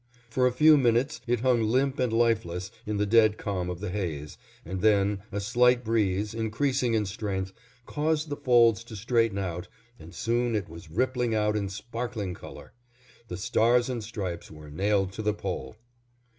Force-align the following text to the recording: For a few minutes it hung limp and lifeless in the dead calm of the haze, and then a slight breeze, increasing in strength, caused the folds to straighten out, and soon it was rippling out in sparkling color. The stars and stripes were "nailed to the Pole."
For 0.31 0.47
a 0.47 0.51
few 0.51 0.77
minutes 0.77 1.21
it 1.27 1.41
hung 1.41 1.61
limp 1.61 1.99
and 1.99 2.11
lifeless 2.11 2.71
in 2.87 2.97
the 2.97 3.05
dead 3.05 3.37
calm 3.37 3.69
of 3.69 3.81
the 3.81 3.91
haze, 3.91 4.35
and 4.65 4.81
then 4.81 5.21
a 5.31 5.39
slight 5.39 5.83
breeze, 5.83 6.33
increasing 6.33 6.95
in 6.95 7.05
strength, 7.05 7.53
caused 7.85 8.29
the 8.29 8.35
folds 8.35 8.83
to 8.85 8.95
straighten 8.95 9.37
out, 9.37 9.67
and 9.99 10.11
soon 10.15 10.55
it 10.55 10.67
was 10.67 10.89
rippling 10.89 11.35
out 11.35 11.55
in 11.55 11.69
sparkling 11.69 12.33
color. 12.33 12.73
The 13.27 13.37
stars 13.37 13.89
and 13.89 14.03
stripes 14.03 14.49
were 14.49 14.71
"nailed 14.71 15.11
to 15.11 15.21
the 15.21 15.35
Pole." 15.35 15.75